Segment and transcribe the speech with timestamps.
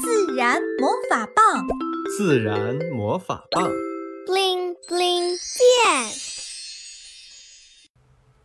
[0.00, 1.66] 自然魔法棒，
[2.16, 3.68] 自然魔法棒
[4.26, 6.12] ，bling bling 变，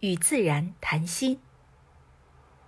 [0.00, 1.38] 与自然谈心。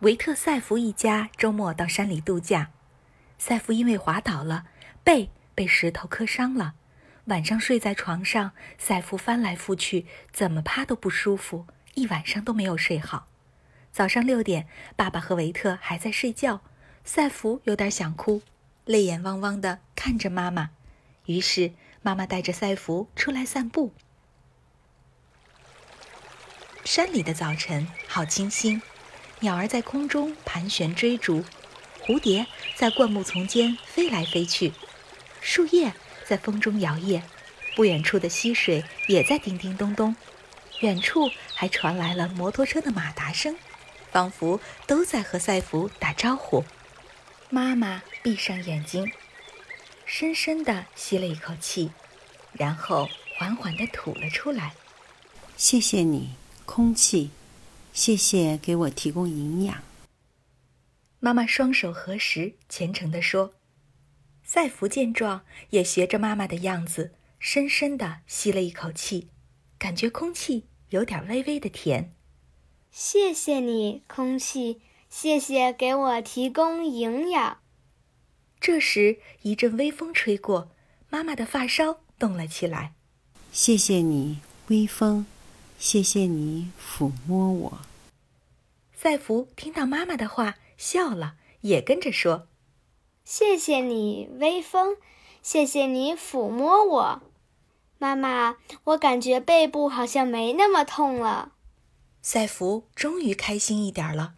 [0.00, 2.70] 维特塞弗一家周末到山里度假，
[3.38, 4.66] 塞弗因为滑倒了，
[5.02, 6.74] 背被石头磕伤了。
[7.26, 13.28] 晚上睡在床上，塞弗翻来覆去，怎么趴都不舒服，一晚上都没有睡好。
[13.90, 16.60] 早上六点，爸爸和维特还在睡觉，
[17.04, 18.42] 赛弗有点想哭，
[18.88, 20.70] 泪眼汪汪地看着妈妈。
[21.26, 23.92] 于是妈妈带着赛弗出来散步。
[26.86, 28.80] 山里的早晨好清新，
[29.40, 31.44] 鸟儿在空中盘旋追逐，
[32.00, 34.72] 蝴蝶在灌木丛间飞来飞去，
[35.42, 35.92] 树叶
[36.24, 37.20] 在风中摇曳，
[37.76, 40.16] 不远处的溪水也在叮叮咚咚，
[40.80, 43.54] 远处还传来了摩托车的马达声。
[44.10, 46.64] 仿佛都在和赛弗打招呼。
[47.50, 49.10] 妈妈闭上眼睛，
[50.04, 51.90] 深深地吸了一口气，
[52.52, 54.74] 然后缓缓地吐了出来。
[55.56, 56.34] 谢谢你，
[56.66, 57.30] 空气，
[57.94, 59.82] 谢谢给我提供营养。
[61.20, 63.54] 妈妈双手合十，虔诚地说。
[64.44, 69.30] 赛福见状，也学着妈妈的样子，深深地吸了一口气，
[69.78, 72.14] 感觉空气有点微微的甜。
[72.90, 74.82] 谢谢你，空气。
[75.08, 77.58] 谢谢给我提供营养。
[78.60, 80.70] 这时，一阵微风吹过，
[81.08, 82.94] 妈妈的发梢动了起来。
[83.52, 85.26] 谢谢你，微风。
[85.78, 87.78] 谢谢你抚摸我。
[88.92, 92.48] 赛福听到妈妈的话，笑了，也跟着说
[93.24, 94.96] ：“谢谢你，微风。
[95.40, 97.22] 谢谢你抚摸我，
[97.98, 98.56] 妈妈。
[98.84, 101.52] 我感觉背部好像没那么痛了。”
[102.20, 104.34] 赛福终于开心一点了，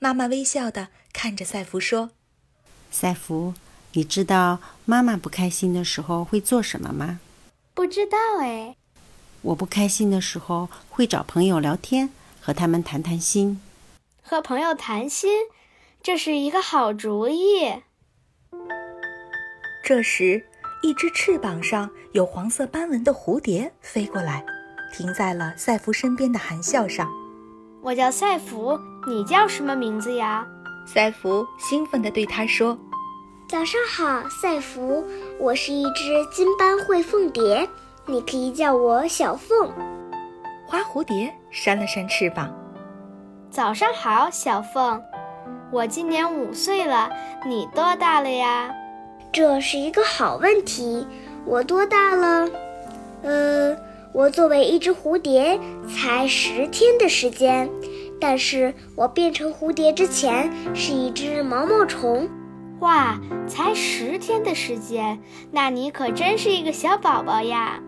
[0.00, 2.10] 妈妈微笑的看着赛弗说
[2.90, 3.54] ：“赛弗，
[3.92, 7.18] 你知道妈妈不开心的时候会做什么吗
[7.74, 8.76] ？”“不知道哎。
[9.42, 13.60] ”“我不开心的时候会找朋友聊天，和他们谈谈心。
[14.22, 15.30] ”“和朋友谈心，
[16.02, 17.82] 这是一个好主意。”
[19.84, 20.46] 这时，
[20.82, 24.44] 一只翅膀上有黄色斑纹的蝴蝶飞过来。
[24.90, 27.10] 停在了赛弗身边的含笑上。
[27.82, 28.78] 我叫赛弗，
[29.08, 30.46] 你叫什么名字呀？
[30.84, 32.76] 赛弗兴奋地对他说
[33.48, 35.02] ：“早上好，赛弗，
[35.40, 37.66] 我是一只金斑喙凤蝶，
[38.04, 39.72] 你可以叫我小凤。”
[40.68, 42.54] 花蝴蝶扇了扇翅膀
[43.50, 45.02] ：“早上好，小凤，
[45.72, 47.08] 我今年五岁了，
[47.46, 48.70] 你多大了呀？”
[49.32, 51.06] 这是一个好问题，
[51.46, 52.46] 我多大了？
[53.22, 53.74] 呃。
[54.14, 57.68] 我作为一只蝴蝶，才十天的时间，
[58.20, 62.28] 但是我变成蝴蝶之前是一只毛毛虫。
[62.80, 65.18] 哇，才十天的时间，
[65.50, 67.80] 那你可真是一个小宝宝呀！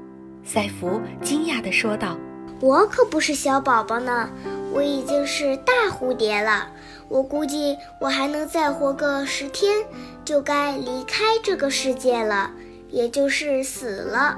[0.43, 2.19] 赛弗惊讶地说道
[2.61, 4.29] ：“我可不是小宝宝呢，
[4.73, 6.69] 我已经是大蝴蝶了。
[7.09, 9.85] 我估计我还能再活个十天，
[10.25, 12.51] 就该离开这个世界了，
[12.89, 14.37] 也就是死了。”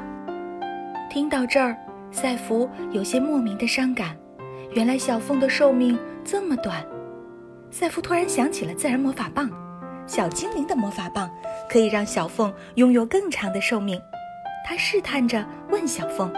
[1.11, 1.77] 听到这儿，
[2.11, 4.17] 赛弗有些莫名的伤感。
[4.75, 6.85] 原来小凤的寿命这么短。
[7.71, 9.51] 赛夫突然想起了自然魔法棒，
[10.07, 11.31] 小精灵的魔法棒
[11.71, 14.01] 可以让小凤拥有更长的寿命。
[14.67, 16.33] 他试探着问小凤：“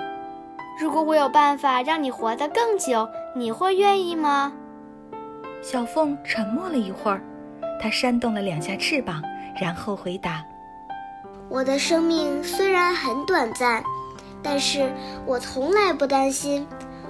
[0.80, 4.52] 如果我有办法让你活得更久，你会愿意吗？”
[5.62, 7.22] 小凤沉默了一会儿，
[7.80, 9.22] 她扇动了两下翅膀，
[9.60, 10.44] 然后回答
[11.48, 13.82] ：“我的生命虽然很短暂。”
[14.42, 14.92] 但是
[15.24, 16.66] 我从来不担心，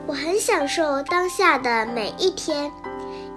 [0.06, 2.70] 我很享受当下的每一天，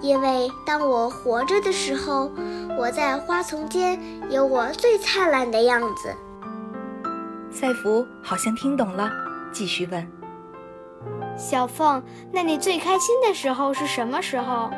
[0.02, 2.30] 因为当我活着的时候，
[2.78, 3.98] 我在花丛间
[4.30, 6.14] 有我最灿烂的样子。
[7.50, 9.10] 赛弗好像听懂了，
[9.50, 10.06] 继续问
[11.38, 14.70] ：“小凤，那你最开心的时候是什么时候？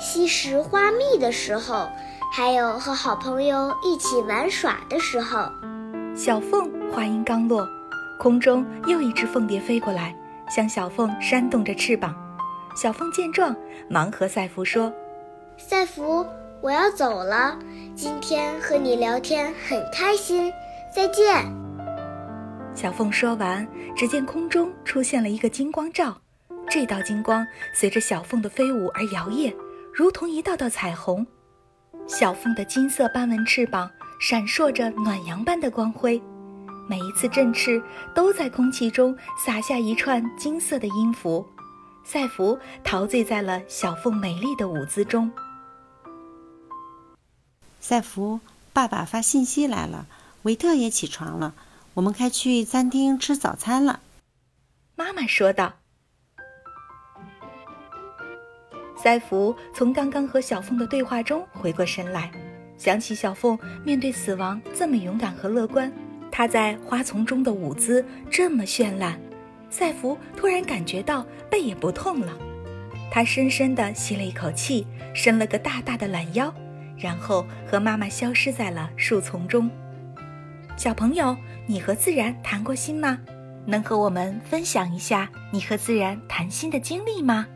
[0.00, 1.88] 吸食花蜜的时候，
[2.34, 5.48] 还有和好朋友一起玩耍的时候。”
[6.16, 7.64] 小凤话音刚落。
[8.18, 10.14] 空中又一只凤蝶飞过来，
[10.48, 12.14] 向小凤扇动着翅膀。
[12.74, 13.54] 小凤见状，
[13.88, 14.92] 忙和赛弗说
[15.58, 16.26] ：“赛弗，
[16.60, 17.58] 我要走了。
[17.94, 20.50] 今天和你聊天很开心，
[20.94, 21.44] 再见。”
[22.74, 26.16] 小凤说完，只见空中出现了一个金光罩，
[26.70, 29.54] 这道金光随着小凤的飞舞而摇曳，
[29.92, 31.26] 如同一道道彩虹。
[32.06, 36.20] 小凤的金色斑纹翅膀闪烁着暖阳般的光辉。
[36.88, 37.82] 每一次振翅，
[38.14, 41.46] 都在空气中洒下一串金色的音符。
[42.04, 45.30] 赛弗陶醉在了小凤美丽的舞姿中。
[47.80, 48.40] 赛弗，
[48.72, 50.06] 爸爸发信息来了，
[50.42, 51.54] 维特也起床了，
[51.94, 54.00] 我们该去餐厅吃早餐了。”
[54.96, 55.74] 妈妈说道。
[58.96, 62.30] 赛弗从刚刚和小凤的对话中回过神来，
[62.76, 65.92] 想起小凤面对死亡这么勇敢和乐观，
[66.32, 69.20] 他在花丛中的舞姿这么绚烂，
[69.68, 72.32] 赛弗突然感觉到背也不痛了。
[73.10, 76.52] 他深深地吸了一口气，伸了个大大的懒腰，
[76.96, 79.70] 然后和妈妈消失在了树丛中。
[80.78, 81.36] 小朋友，
[81.66, 83.20] 你和自然谈过心吗？
[83.66, 87.46] 能和我们分享一下你和自然谈心的经历吗？